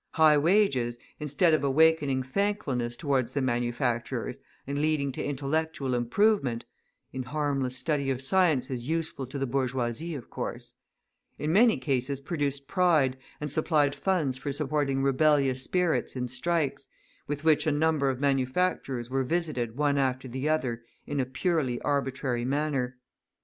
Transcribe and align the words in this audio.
High 0.13 0.35
wages, 0.39 0.97
instead 1.19 1.53
of 1.53 1.63
awakening 1.63 2.23
thankfulness 2.23 2.97
towards 2.97 3.33
the 3.33 3.41
manufacturers 3.43 4.39
and 4.65 4.79
leading 4.81 5.11
to 5.11 5.23
intellectual 5.23 5.93
improvement 5.93 6.65
(in 7.13 7.21
harmless 7.21 7.77
study 7.77 8.09
of 8.09 8.19
sciences 8.19 8.87
useful 8.89 9.27
to 9.27 9.37
the 9.37 9.45
bourgeoisie, 9.45 10.15
of 10.15 10.31
course), 10.31 10.73
in 11.37 11.53
many 11.53 11.77
cases 11.77 12.19
produced 12.19 12.67
pride 12.67 13.15
and 13.39 13.51
supplied 13.51 13.93
funds 13.93 14.39
for 14.39 14.51
supporting 14.51 15.03
rebellious 15.03 15.61
spirits 15.63 16.15
in 16.15 16.27
strikes, 16.27 16.89
with 17.27 17.43
which 17.43 17.67
a 17.67 17.71
number 17.71 18.09
of 18.09 18.19
manufacturers 18.19 19.07
were 19.11 19.23
visited 19.23 19.77
one 19.77 19.99
after 19.99 20.27
the 20.27 20.49
other 20.49 20.81
in 21.05 21.19
a 21.19 21.27
purely 21.27 21.79
arbitrary 21.81 22.43
manner. 22.43 22.97